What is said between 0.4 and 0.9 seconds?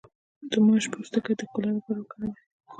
د ماش